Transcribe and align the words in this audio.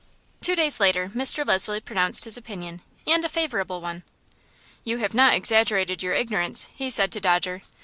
Two 0.41 0.55
days 0.55 0.79
later 0.79 1.09
Mr. 1.09 1.45
Leslie 1.45 1.79
pronounced 1.79 2.23
his 2.23 2.35
opinion, 2.35 2.81
and 3.05 3.23
a 3.23 3.29
favorable 3.29 3.81
one. 3.81 4.01
"You 4.83 4.97
have 4.97 5.13
not 5.13 5.35
exaggerated 5.35 6.01
your 6.01 6.15
ignorance," 6.15 6.67
he 6.73 6.89
said 6.89 7.11
to 7.11 7.19
Dodger. 7.19 7.61